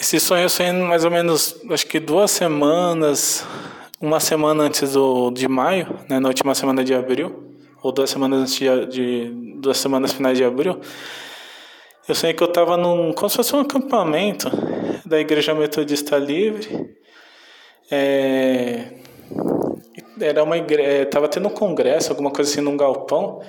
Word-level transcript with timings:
Esse 0.00 0.20
sonho 0.20 0.44
eu 0.44 0.48
sonhei 0.48 0.72
mais 0.72 1.04
ou 1.04 1.10
menos, 1.10 1.60
acho 1.70 1.84
que 1.84 1.98
duas 1.98 2.30
semanas, 2.30 3.44
uma 4.00 4.20
semana 4.20 4.62
antes 4.62 4.92
do, 4.92 5.28
de 5.32 5.48
maio, 5.48 5.98
né, 6.08 6.20
na 6.20 6.28
última 6.28 6.54
semana 6.54 6.84
de 6.84 6.94
abril, 6.94 7.56
ou 7.82 7.90
duas 7.90 8.08
semanas 8.08 8.42
antes 8.42 8.54
de, 8.54 8.86
de 8.86 9.56
duas 9.56 9.76
semanas 9.76 10.12
finais 10.12 10.38
de 10.38 10.44
abril. 10.44 10.80
Eu 12.08 12.14
sonhei 12.14 12.32
que 12.32 12.40
eu 12.40 12.46
estava 12.46 12.76
num, 12.76 13.12
como 13.12 13.28
se 13.28 13.34
fosse 13.34 13.56
um 13.56 13.58
acampamento 13.58 14.48
da 15.04 15.18
Igreja 15.18 15.52
Metodista 15.52 16.16
Livre. 16.16 16.96
É, 17.90 18.92
era 20.20 20.44
uma 20.44 20.58
igreja, 20.58 21.06
tava 21.06 21.26
tendo 21.26 21.48
um 21.48 21.52
congresso, 21.52 22.12
alguma 22.12 22.30
coisa 22.30 22.48
assim, 22.48 22.60
num 22.60 22.76
galpão. 22.76 23.42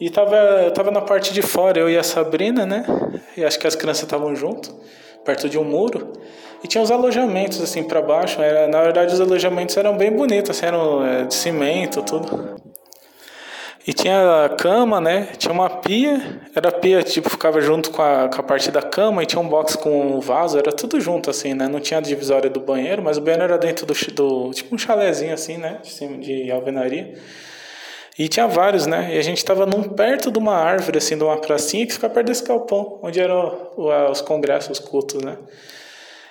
E 0.00 0.08
tava, 0.08 0.36
eu 0.36 0.70
tava 0.70 0.90
na 0.90 1.02
parte 1.02 1.34
de 1.34 1.42
fora, 1.42 1.78
eu 1.78 1.90
e 1.90 1.98
a 1.98 2.02
Sabrina, 2.02 2.64
né? 2.64 2.82
E 3.36 3.44
acho 3.44 3.58
que 3.58 3.66
as 3.66 3.76
crianças 3.76 4.04
estavam 4.04 4.34
junto 4.34 4.74
perto 5.24 5.48
de 5.48 5.58
um 5.58 5.64
muro. 5.64 6.12
E 6.62 6.68
tinha 6.68 6.82
os 6.82 6.90
alojamentos 6.90 7.60
assim 7.60 7.82
para 7.82 8.00
baixo. 8.00 8.40
Era, 8.40 8.68
na 8.68 8.82
verdade, 8.82 9.12
os 9.12 9.20
alojamentos 9.20 9.76
eram 9.76 9.96
bem 9.96 10.12
bonitos, 10.12 10.50
assim, 10.50 10.66
eram 10.66 11.04
é, 11.04 11.24
de 11.24 11.34
cimento, 11.34 12.02
tudo. 12.02 12.60
E 13.84 13.92
tinha 13.92 14.44
a 14.44 14.48
cama, 14.48 15.00
né? 15.00 15.28
Tinha 15.36 15.52
uma 15.52 15.68
pia. 15.68 16.40
Era 16.54 16.68
a 16.68 16.72
pia, 16.72 17.02
tipo, 17.02 17.28
ficava 17.28 17.60
junto 17.60 17.90
com 17.90 18.00
a, 18.00 18.28
com 18.28 18.40
a 18.40 18.44
parte 18.44 18.70
da 18.70 18.80
cama. 18.80 19.24
E 19.24 19.26
tinha 19.26 19.42
um 19.42 19.48
box 19.48 19.74
com 19.74 20.16
um 20.16 20.20
vaso. 20.20 20.56
Era 20.56 20.70
tudo 20.70 21.00
junto, 21.00 21.28
assim, 21.30 21.52
né? 21.52 21.66
Não 21.66 21.80
tinha 21.80 21.98
a 21.98 22.00
divisória 22.00 22.48
do 22.48 22.60
banheiro, 22.60 23.02
mas 23.02 23.18
o 23.18 23.20
banheiro 23.20 23.42
era 23.42 23.58
dentro 23.58 23.84
do... 23.84 23.92
do 23.92 24.50
tipo 24.52 24.72
um 24.72 24.78
chalézinho, 24.78 25.34
assim, 25.34 25.56
né? 25.58 25.78
De, 25.82 26.44
de 26.44 26.52
alvenaria. 26.52 27.12
E 28.18 28.28
tinha 28.28 28.46
vários, 28.46 28.86
né? 28.86 29.14
E 29.14 29.18
a 29.18 29.22
gente 29.22 29.38
estava 29.38 29.64
num 29.64 29.82
perto 29.82 30.30
de 30.30 30.38
uma 30.38 30.54
árvore, 30.54 30.98
assim, 30.98 31.16
de 31.16 31.24
uma 31.24 31.38
pracinha 31.38 31.86
que 31.86 31.92
fica 31.94 32.10
perto 32.10 32.26
desse 32.26 32.44
galpão, 32.44 32.98
onde 33.02 33.20
eram 33.20 33.70
os 34.10 34.20
congressos, 34.20 34.78
os 34.78 34.84
cultos, 34.84 35.22
né? 35.22 35.38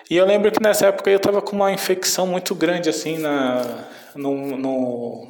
E 0.09 0.17
eu 0.17 0.25
lembro 0.25 0.51
que 0.51 0.61
nessa 0.61 0.87
época 0.87 1.09
eu 1.09 1.17
estava 1.17 1.41
com 1.41 1.55
uma 1.55 1.71
infecção 1.71 2.27
muito 2.27 2.53
grande, 2.53 2.89
assim, 2.89 3.17
na, 3.17 3.85
no, 4.15 4.57
no 4.57 5.27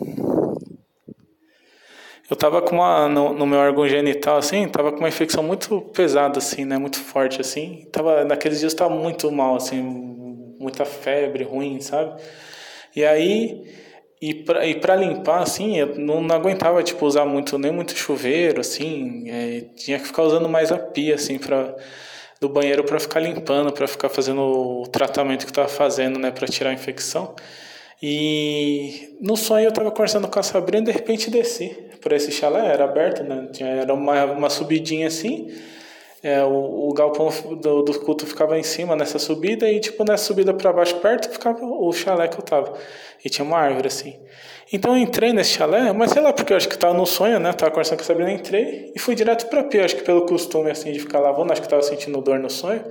eu 2.32 2.34
estava 2.36 2.62
com 2.62 2.76
uma 2.76 3.10
no, 3.10 3.34
no, 3.34 3.46
meu 3.46 3.60
órgão 3.60 3.86
genital 3.90 4.38
assim, 4.38 4.66
tava 4.70 4.94
com 4.94 5.00
uma 5.00 5.10
infecção 5.10 5.44
muito 5.44 5.82
pesada 5.94 6.38
assim, 6.38 6.64
né, 6.64 6.78
muito 6.78 6.98
forte 6.98 7.42
assim. 7.42 7.86
Tava 7.92 8.24
naqueles 8.24 8.60
dias 8.60 8.72
estava 8.72 8.96
muito 8.96 9.30
mal 9.30 9.58
assim, 9.58 9.82
muita 10.58 10.86
febre, 10.86 11.44
ruim, 11.44 11.82
sabe? 11.82 12.22
E 12.96 13.04
aí 13.04 13.70
e 14.22 14.34
para 14.36 14.66
e 14.68 14.76
para 14.80 14.96
limpar, 14.96 15.42
assim, 15.42 15.78
eu 15.80 15.96
não, 15.96 16.22
não, 16.22 16.36
aguentava, 16.36 16.84
tipo, 16.84 17.06
usar 17.06 17.26
muito, 17.26 17.58
nem 17.58 17.72
muito 17.72 17.96
chuveiro, 17.98 18.62
assim, 18.62 19.24
é, 19.28 19.62
tinha 19.76 20.00
que 20.00 20.06
ficar 20.06 20.24
usando 20.24 20.48
mais 20.48 20.72
a 20.72 20.78
pia, 20.78 21.16
assim, 21.16 21.40
para 21.40 21.76
do 22.42 22.50
banheiro 22.50 22.84
para 22.84 23.00
ficar 23.00 23.20
limpando, 23.20 23.72
para 23.72 23.88
ficar 23.88 24.10
fazendo 24.10 24.42
o 24.42 24.88
tratamento 24.88 25.46
que 25.46 25.52
estava 25.52 25.68
fazendo, 25.68 26.18
né, 26.18 26.32
para 26.32 26.48
tirar 26.48 26.72
a 26.72 26.74
infecção. 26.74 27.36
E 28.02 29.16
no 29.22 29.38
sonho 29.38 29.66
eu 29.66 29.70
estava 29.70 29.92
conversando 29.92 30.28
com 30.28 30.40
a 30.40 30.44
Sabrina, 30.44 30.86
de 30.86 30.92
repente 30.92 31.30
desci 31.30 31.70
por 32.02 32.12
esse 32.12 32.32
chalé, 32.32 32.74
era 32.74 32.84
aberto, 32.84 33.24
né, 33.24 33.48
era 33.60 33.94
uma, 33.94 34.26
uma 34.26 34.50
subidinha 34.50 35.06
assim, 35.06 35.50
é, 36.24 36.44
o, 36.44 36.90
o 36.90 36.94
galpão 36.94 37.30
do, 37.60 37.82
do 37.82 38.00
culto 38.00 38.28
ficava 38.28 38.58
em 38.58 38.62
cima 38.62 38.96
nessa 38.96 39.18
subida 39.18 39.70
e 39.70 39.80
tipo 39.80 40.04
nessa 40.04 40.26
subida 40.26 40.54
para 40.54 40.72
baixo 40.72 40.96
perto 40.98 41.30
ficava 41.30 41.66
o 41.66 41.92
chalé 41.92 42.28
que 42.28 42.38
eu 42.38 42.44
tava. 42.44 42.78
E 43.26 43.30
tinha 43.30 43.44
uma 43.44 43.58
árvore 43.58 43.88
assim. 43.88 44.20
Então 44.72 44.96
eu 44.96 45.02
entrei 45.02 45.34
nesse 45.34 45.52
chalé 45.52 45.92
mas 45.94 46.12
sei 46.12 46.22
lá 46.22 46.32
porque 46.32 46.54
eu 46.54 46.58
acho 46.58 46.70
que 46.70 46.78
tava 46.78 46.94
no 46.94 47.08
sonho 47.08 47.40
né? 47.40 47.52
Tava 47.54 47.72
conversando 47.72 47.98
com 47.98 48.04
a 48.04 48.06
Sabrina 48.06 48.32
entrei 48.32 48.92
e 48.96 49.00
fui 49.00 49.16
direto 49.16 49.48
para 49.48 49.64
pia 49.64 49.84
acho 49.84 49.96
que 49.96 50.04
pelo 50.04 50.26
costume 50.26 50.70
assim 50.70 50.92
de 50.92 51.00
ficar 51.00 51.20
lavando 51.20 51.52
acho 51.52 51.62
que 51.62 51.68
tava 51.68 51.82
sentindo 51.82 52.22
dor 52.22 52.38
no 52.38 52.50
sonho. 52.50 52.84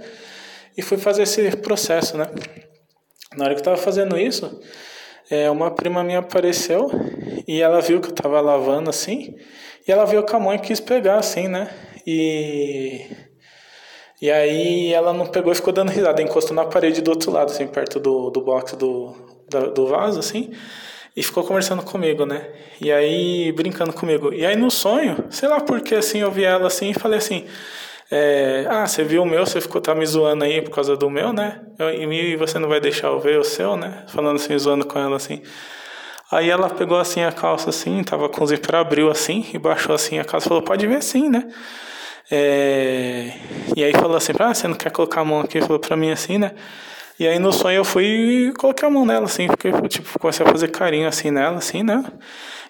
E 0.77 0.83
fui 0.83 0.98
fazer 0.98 1.22
esse 1.22 1.56
processo 1.59 2.17
né? 2.17 2.27
Na 3.37 3.44
hora 3.44 3.55
que 3.55 3.61
eu 3.61 3.65
tava 3.65 3.77
fazendo 3.77 4.19
isso 4.19 4.61
é, 5.31 5.48
uma 5.48 5.70
prima 5.70 6.03
minha 6.03 6.19
apareceu 6.19 6.91
e 7.47 7.62
ela 7.62 7.81
viu 7.81 8.00
que 8.00 8.09
eu 8.09 8.15
tava 8.15 8.41
lavando 8.41 8.91
assim 8.91 9.37
e 9.87 9.93
ela 9.93 10.04
viu 10.04 10.27
a 10.28 10.38
mãe 10.41 10.56
e 10.56 10.60
quis 10.60 10.81
pegar 10.81 11.19
assim 11.19 11.47
né? 11.47 11.71
E 12.04 13.06
e 14.20 14.31
aí 14.31 14.92
ela 14.92 15.12
não 15.12 15.26
pegou 15.26 15.53
e 15.53 15.54
ficou 15.54 15.72
dando 15.72 15.91
risada, 15.91 16.20
encostou 16.20 16.54
na 16.54 16.64
parede 16.64 17.00
do 17.00 17.10
outro 17.10 17.31
lado, 17.31 17.50
assim, 17.50 17.66
perto 17.66 17.98
do, 17.98 18.31
do 18.31 18.41
box 18.41 18.76
do, 18.76 19.14
do, 19.48 19.70
do 19.72 19.86
vaso, 19.86 20.19
assim, 20.19 20.50
e 21.16 21.22
ficou 21.22 21.42
conversando 21.42 21.82
comigo, 21.82 22.26
né? 22.26 22.48
E 22.80 22.92
aí, 22.92 23.50
brincando 23.53 23.92
comigo. 23.92 24.32
E 24.32 24.44
aí 24.44 24.56
no 24.56 24.70
sonho, 24.70 25.25
sei 25.30 25.48
lá 25.48 25.60
porque, 25.60 25.94
assim, 25.94 26.19
eu 26.19 26.30
vi 26.30 26.44
ela 26.44 26.66
assim 26.66 26.91
e 26.91 26.94
falei 26.94 27.19
assim, 27.19 27.47
é, 28.10 28.66
ah, 28.69 28.86
você 28.86 29.04
viu 29.04 29.22
o 29.22 29.26
meu, 29.26 29.47
você 29.47 29.60
ficou, 29.60 29.80
tá 29.80 29.94
me 29.94 30.04
zoando 30.04 30.44
aí 30.44 30.60
por 30.60 30.70
causa 30.70 30.97
do 30.97 31.09
meu, 31.09 31.32
né? 31.32 31.60
Eu, 31.78 31.91
e 31.91 32.36
você 32.36 32.59
não 32.59 32.69
vai 32.69 32.80
deixar 32.80 33.06
eu 33.06 33.20
ver 33.20 33.38
o 33.38 33.44
seu, 33.44 33.76
né? 33.76 34.04
Falando 34.09 34.36
assim, 34.36 34.59
zoando 34.59 34.84
com 34.84 34.98
ela 34.98 35.16
assim. 35.16 35.42
Aí 36.30 36.50
ela 36.50 36.69
pegou 36.69 36.98
assim 36.98 37.22
a 37.22 37.32
calça 37.32 37.70
assim, 37.70 38.03
tava 38.03 38.28
com 38.28 38.42
o 38.42 38.47
zíper 38.47 38.76
abriu 38.76 39.10
assim, 39.10 39.47
e 39.54 39.59
baixou 39.59 39.94
assim 39.94 40.19
a 40.19 40.25
calça 40.25 40.48
falou, 40.48 40.62
pode 40.62 40.86
ver 40.86 41.03
sim, 41.03 41.28
né? 41.28 41.48
É, 42.30 43.32
e 43.76 43.82
aí 43.82 43.92
falou 43.92 44.16
assim, 44.16 44.32
ah, 44.38 44.54
você 44.54 44.68
não 44.68 44.76
quer 44.76 44.91
colocar 44.91 45.22
a 45.22 45.24
mão 45.24 45.41
aqui? 45.41 45.60
Falou 45.60 45.78
pra 45.78 45.96
mim 45.96 46.10
assim, 46.10 46.38
né? 46.38 46.52
E 47.18 47.26
aí 47.26 47.38
no 47.38 47.52
sonho 47.52 47.76
eu 47.76 47.84
fui 47.84 48.04
e 48.06 48.52
coloquei 48.54 48.88
a 48.88 48.91
mão 48.91 49.04
nela, 49.04 49.26
assim, 49.26 49.46
porque 49.46 49.70
tipo, 49.88 50.18
comecei 50.18 50.46
a 50.46 50.48
fazer 50.48 50.68
carinho 50.68 51.06
assim 51.06 51.30
nela, 51.30 51.58
assim, 51.58 51.82
né? 51.82 52.02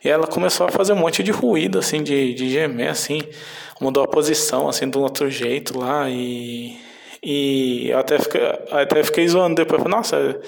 E 0.04 0.08
ela 0.08 0.26
começou 0.26 0.66
a 0.66 0.70
fazer 0.70 0.92
um 0.92 0.96
monte 0.96 1.22
de 1.22 1.30
ruído, 1.30 1.78
assim, 1.78 2.02
de, 2.02 2.34
de 2.34 2.50
gemer, 2.50 2.90
assim, 2.90 3.22
mudou 3.80 4.02
a 4.02 4.08
posição, 4.08 4.68
assim, 4.68 4.88
de 4.90 4.98
um 4.98 5.02
outro 5.02 5.30
jeito 5.30 5.78
lá, 5.78 6.08
e, 6.08 6.76
e 7.22 7.92
até 7.92 8.18
fiquei, 8.18 8.40
até 8.72 9.04
fiquei 9.04 9.28
zoando 9.28 9.54
depois, 9.54 9.84
nossa, 9.84 10.40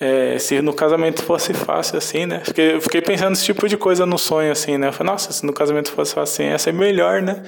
é, 0.00 0.38
se 0.38 0.62
no 0.62 0.72
casamento 0.72 1.22
fosse 1.22 1.52
fácil 1.52 1.98
assim, 1.98 2.24
né? 2.24 2.40
Fiquei, 2.44 2.80
fiquei 2.80 3.02
pensando 3.02 3.32
esse 3.32 3.44
tipo 3.44 3.68
de 3.68 3.76
coisa 3.76 4.06
no 4.06 4.16
sonho, 4.16 4.52
assim, 4.52 4.78
né? 4.78 4.88
Eu 4.88 4.92
falei, 4.92 5.12
nossa, 5.12 5.32
se 5.32 5.44
no 5.44 5.52
casamento 5.52 5.90
fosse 5.92 6.14
fácil 6.14 6.44
assim, 6.44 6.50
ia 6.50 6.58
ser 6.58 6.72
melhor, 6.72 7.20
né? 7.20 7.42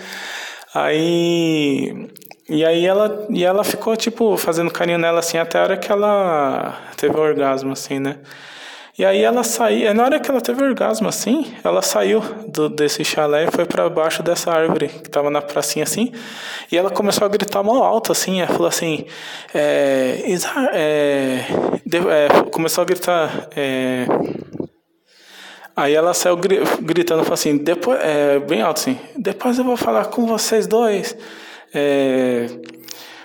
Aí 0.75 2.09
e 2.49 2.65
aí 2.65 2.87
ela 2.87 3.27
e 3.31 3.45
ela 3.45 3.63
ficou 3.65 3.97
tipo 3.97 4.37
fazendo 4.37 4.71
carinho 4.71 4.99
nela 4.99 5.21
assim 5.21 5.39
até 5.39 5.59
a 5.59 5.63
hora 5.63 5.77
que 5.77 5.91
ela 5.91 6.79
teve 6.97 7.17
orgasmo 7.17 7.73
assim, 7.73 7.99
né? 7.99 8.19
E 8.99 9.05
aí 9.05 9.23
ela 9.23 9.43
saiu, 9.43 9.95
na 9.95 10.05
hora 10.05 10.21
que 10.21 10.31
ela 10.31 10.43
teve 10.43 10.63
orgasmo 10.63 11.09
assim, 11.09 11.55
ela 11.65 11.81
saiu 11.81 12.21
do, 12.49 12.69
desse 12.69 13.03
chalé 13.03 13.45
e 13.45 13.51
foi 13.51 13.65
para 13.65 13.89
baixo 13.89 14.23
dessa 14.23 14.51
árvore 14.51 14.89
que 14.89 15.09
estava 15.09 15.31
na 15.31 15.41
pracinha 15.41 15.85
assim, 15.85 16.13
e 16.71 16.77
ela 16.77 16.91
começou 16.91 17.25
a 17.25 17.29
gritar 17.29 17.63
mal 17.63 17.83
alto 17.83 18.13
assim, 18.13 18.43
ela 18.43 18.53
falou 18.53 18.69
assim, 18.69 19.07
é, 19.55 20.23
é, 20.75 21.47
é, 21.87 22.29
começou 22.51 22.83
a 22.83 22.85
gritar 22.85 23.49
é, 23.57 24.05
Aí 25.81 25.95
ela 25.95 26.13
saiu 26.13 26.37
gritando, 26.37 27.23
falou 27.23 27.33
assim, 27.33 27.57
depois, 27.57 27.99
é, 28.03 28.39
bem 28.39 28.61
alto 28.61 28.81
assim, 28.81 28.99
depois 29.17 29.57
eu 29.57 29.65
vou 29.65 29.79
falar 29.79 30.05
com 30.09 30.27
vocês 30.27 30.67
dois, 30.67 31.17
é, 31.73 32.49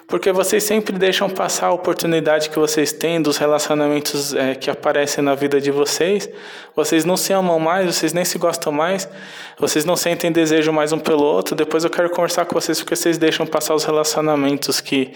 porque 0.07 0.31
vocês 0.31 0.63
sempre 0.63 0.97
deixam 0.97 1.29
passar 1.29 1.67
a 1.67 1.71
oportunidade 1.71 2.49
que 2.49 2.59
vocês 2.59 2.93
têm 2.93 3.21
dos 3.21 3.37
relacionamentos 3.37 4.35
é, 4.35 4.53
que 4.53 4.69
aparecem 4.69 5.23
na 5.23 5.33
vida 5.33 5.59
de 5.59 5.71
vocês. 5.71 6.29
Vocês 6.75 7.05
não 7.05 7.17
se 7.17 7.33
amam 7.33 7.59
mais, 7.59 7.87
vocês 7.87 8.13
nem 8.13 8.23
se 8.23 8.37
gostam 8.37 8.71
mais, 8.71 9.09
vocês 9.57 9.83
não 9.83 9.95
sentem 9.95 10.31
desejo 10.31 10.71
mais 10.71 10.91
um 10.91 10.99
pelo 10.99 11.23
outro. 11.23 11.55
Depois 11.55 11.83
eu 11.83 11.89
quero 11.89 12.09
conversar 12.09 12.45
com 12.45 12.53
vocês 12.53 12.79
porque 12.79 12.95
vocês 12.95 13.17
deixam 13.17 13.45
passar 13.47 13.73
os 13.73 13.83
relacionamentos 13.83 14.79
que 14.79 15.11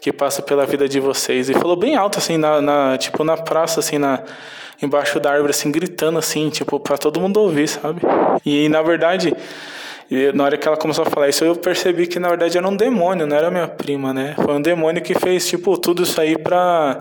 que 0.00 0.12
passam 0.12 0.44
pela 0.44 0.64
vida 0.64 0.88
de 0.88 1.00
vocês. 1.00 1.50
E 1.50 1.54
falou 1.54 1.74
bem 1.74 1.96
alto 1.96 2.18
assim 2.18 2.36
na, 2.36 2.60
na 2.60 2.96
tipo 2.96 3.24
na 3.24 3.36
praça 3.36 3.80
assim 3.80 3.98
na 3.98 4.22
embaixo 4.80 5.18
da 5.18 5.32
árvore, 5.32 5.50
assim, 5.50 5.70
gritando, 5.70 6.18
assim, 6.18 6.48
tipo, 6.50 6.78
para 6.78 6.96
todo 6.96 7.20
mundo 7.20 7.40
ouvir, 7.40 7.68
sabe? 7.68 8.00
E, 8.46 8.68
na 8.68 8.80
verdade, 8.80 9.34
na 10.34 10.44
hora 10.44 10.56
que 10.56 10.66
ela 10.66 10.76
começou 10.76 11.04
a 11.06 11.10
falar 11.10 11.28
isso, 11.28 11.44
eu 11.44 11.54
percebi 11.54 12.06
que, 12.06 12.18
na 12.18 12.28
verdade, 12.28 12.56
era 12.56 12.66
um 12.66 12.74
demônio, 12.74 13.26
não 13.26 13.36
era 13.36 13.50
minha 13.50 13.68
prima, 13.68 14.14
né? 14.14 14.34
Foi 14.36 14.54
um 14.54 14.62
demônio 14.62 15.02
que 15.02 15.14
fez, 15.14 15.46
tipo, 15.46 15.76
tudo 15.76 16.02
isso 16.02 16.18
aí 16.18 16.36
pra 16.38 17.00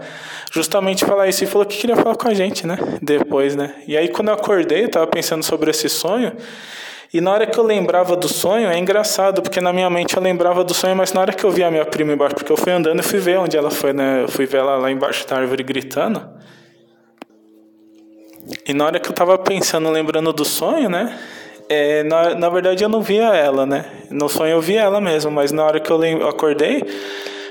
justamente 0.52 1.06
falar 1.06 1.28
isso. 1.28 1.44
E 1.44 1.48
falou 1.48 1.66
que 1.66 1.78
queria 1.78 1.96
falar 1.96 2.16
com 2.16 2.28
a 2.28 2.34
gente, 2.34 2.68
né? 2.68 2.78
Depois, 3.02 3.56
né? 3.56 3.76
E 3.88 3.96
aí, 3.96 4.10
quando 4.10 4.28
eu 4.28 4.34
acordei, 4.34 4.84
eu 4.84 4.90
tava 4.90 5.08
pensando 5.08 5.42
sobre 5.42 5.72
esse 5.72 5.88
sonho, 5.88 6.34
e 7.14 7.22
na 7.22 7.32
hora 7.32 7.48
que 7.48 7.58
eu 7.58 7.64
lembrava 7.64 8.18
do 8.18 8.28
sonho, 8.28 8.68
é 8.68 8.78
engraçado, 8.78 9.42
porque 9.42 9.62
na 9.62 9.72
minha 9.72 9.90
mente 9.90 10.18
eu 10.18 10.22
lembrava 10.22 10.62
do 10.64 10.74
sonho, 10.74 10.96
mas 10.96 11.14
na 11.14 11.22
hora 11.22 11.32
que 11.32 11.44
eu 11.46 11.52
vi 11.52 11.64
a 11.64 11.72
minha 11.72 11.86
prima 11.86 12.12
embaixo, 12.12 12.36
porque 12.36 12.52
eu 12.52 12.58
fui 12.58 12.74
andando 12.74 13.00
e 13.00 13.04
fui 13.04 13.20
ver 13.20 13.38
onde 13.38 13.56
ela 13.56 13.72
foi, 13.72 13.94
né? 13.94 14.24
Eu 14.24 14.28
fui 14.28 14.46
ver 14.46 14.58
ela 14.58 14.76
lá 14.76 14.92
embaixo 14.92 15.26
da 15.26 15.38
árvore 15.38 15.64
gritando. 15.64 16.28
E 18.68 18.74
na 18.74 18.86
hora 18.86 19.00
que 19.00 19.10
eu 19.10 19.14
tava 19.14 19.38
pensando, 19.38 19.90
lembrando 19.90 20.34
do 20.34 20.44
sonho, 20.44 20.90
né? 20.90 21.18
É, 21.70 22.04
na, 22.04 22.34
na 22.34 22.50
verdade 22.50 22.84
eu 22.84 22.90
não 22.90 23.02
via 23.02 23.36
ela, 23.36 23.66
né? 23.66 23.86
No 24.10 24.30
sonho 24.30 24.52
eu 24.52 24.62
via 24.62 24.82
ela 24.82 25.02
mesmo, 25.02 25.30
mas 25.30 25.52
na 25.52 25.66
hora 25.66 25.80
que 25.80 25.92
eu, 25.92 26.28
acordei, 26.28 26.84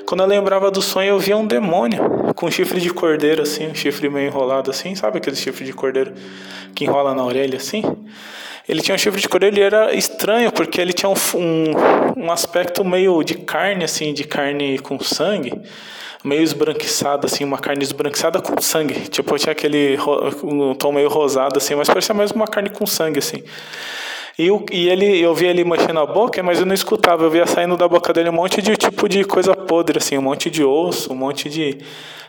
quando 0.07 0.21
eu 0.23 0.27
lembrava 0.27 0.71
do 0.71 0.81
sonho, 0.81 1.09
eu 1.09 1.19
via 1.19 1.37
um 1.37 1.47
demônio 1.47 2.33
com 2.35 2.51
chifre 2.51 2.81
de 2.81 2.91
cordeiro, 2.91 3.43
assim, 3.43 3.67
um 3.67 3.75
chifre 3.75 4.09
meio 4.09 4.29
enrolado, 4.29 4.71
assim, 4.71 4.95
sabe 4.95 5.19
aquele 5.19 5.37
chifre 5.37 5.65
de 5.65 5.73
cordeiro 5.73 6.15
que 6.75 6.85
enrola 6.85 7.15
na 7.15 7.25
orelha, 7.25 7.57
assim? 7.57 7.83
Ele 8.69 8.81
tinha 8.81 8.95
um 8.95 8.99
chifre 8.99 9.21
de 9.21 9.29
coelho, 9.29 9.47
ele 9.47 9.61
era 9.61 9.95
estranho, 9.95 10.51
porque 10.51 10.81
ele 10.81 10.93
tinha 10.93 11.09
um, 11.09 11.15
um, 11.35 12.25
um 12.25 12.33
aspecto 12.33 12.85
meio 12.85 13.23
de 13.23 13.37
carne, 13.37 13.85
assim, 13.85 14.13
de 14.13 14.25
carne 14.25 14.79
com 14.79 14.99
sangue, 14.99 15.53
meio 16.25 16.43
esbranquiçada, 16.43 17.27
assim, 17.27 17.45
uma 17.45 17.59
carne 17.59 17.85
esbranquiçada 17.85 18.41
com 18.41 18.61
sangue. 18.61 18.95
Tipo, 19.09 19.39
tinha 19.39 19.53
aquele 19.53 19.97
um 20.43 20.75
tom 20.75 20.91
meio 20.91 21.09
rosado, 21.09 21.59
assim, 21.59 21.77
mas 21.77 21.89
parecia 21.89 22.15
mais 22.15 22.33
uma 22.33 22.47
carne 22.47 22.69
com 22.69 22.85
sangue, 22.87 23.21
assim. 23.21 23.45
E, 24.39 24.51
o, 24.51 24.67
e 24.71 24.89
ele, 24.91 25.19
eu 25.19 25.35
via 25.35 25.49
ele 25.49 25.65
mexendo 25.65 25.99
a 25.99 26.05
boca, 26.05 26.43
mas 26.43 26.61
eu 26.61 26.67
não 26.67 26.75
escutava. 26.75 27.25
Eu 27.25 27.31
via 27.31 27.47
saindo 27.47 27.75
da 27.75 27.89
boca 27.89 28.13
dele 28.13 28.29
um 28.29 28.33
monte 28.33 28.61
de 28.61 28.77
tipo 28.77 29.09
de 29.09 29.25
coisa 29.25 29.55
podre, 29.55 29.97
assim, 29.97 30.19
um 30.19 30.23
monte 30.23 30.51
de 30.51 30.63
osso, 30.63 31.11
um 31.13 31.17
monte 31.17 31.49
de 31.49 31.79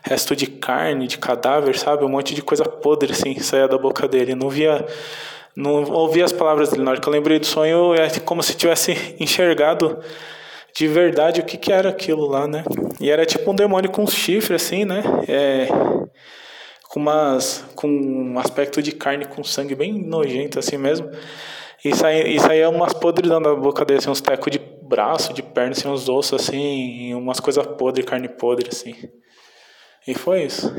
resto 0.03 0.33
de 0.33 0.47
carne, 0.47 1.05
de 1.05 1.17
cadáver, 1.17 1.77
sabe? 1.77 2.05
Um 2.05 2.09
monte 2.09 2.33
de 2.33 2.41
coisa 2.41 2.63
podre, 2.63 3.11
assim, 3.11 3.37
saía 3.39 3.67
da 3.67 3.77
boca 3.77 4.07
dele. 4.07 4.31
Eu 4.31 4.37
não 4.37 4.47
via, 4.47 4.85
não 5.57 5.83
ouvia 5.91 6.23
as 6.23 6.31
palavras 6.31 6.69
dele. 6.69 6.83
Na 6.83 6.91
hora 6.91 7.01
que 7.01 7.07
eu 7.07 7.11
lembrei 7.11 7.39
do 7.39 7.45
sonho, 7.45 7.95
é 7.95 8.07
como 8.19 8.43
se 8.43 8.55
tivesse 8.55 9.15
enxergado 9.19 9.99
de 10.75 10.87
verdade 10.87 11.41
o 11.41 11.43
que, 11.43 11.57
que 11.57 11.73
era 11.73 11.89
aquilo 11.89 12.27
lá, 12.27 12.47
né? 12.47 12.63
E 13.01 13.09
era 13.09 13.25
tipo 13.25 13.51
um 13.51 13.55
demônio 13.55 13.89
com 13.89 14.05
chifre, 14.05 14.53
assim, 14.53 14.85
né? 14.85 15.01
É, 15.27 15.67
com 16.89 16.99
umas 16.99 17.65
com 17.75 17.87
um 17.87 18.37
aspecto 18.37 18.81
de 18.81 18.91
carne 18.91 19.25
com 19.25 19.43
sangue 19.43 19.75
bem 19.75 19.91
nojento 19.93 20.57
assim 20.57 20.77
mesmo 20.77 21.09
e 21.83 22.39
saía 22.39 22.69
umas 22.69 22.93
podridão 22.93 23.41
da 23.41 23.53
boca 23.53 23.85
dele, 23.85 23.99
assim, 23.99 24.09
uns 24.09 24.21
tecos 24.21 24.51
de 24.51 24.59
braço, 24.59 25.33
de 25.33 25.43
perna, 25.43 25.71
assim, 25.71 25.87
uns 25.87 26.09
ossos, 26.09 26.41
assim, 26.41 27.13
umas 27.13 27.39
coisas 27.39 27.65
podres, 27.65 28.05
carne 28.05 28.27
podre, 28.27 28.69
assim. 28.71 28.95
E 30.07 30.13
foi 30.13 30.43
isso. 30.43 30.73